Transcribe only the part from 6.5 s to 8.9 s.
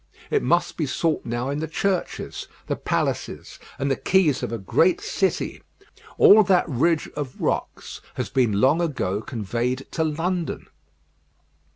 ridge of rocks has been long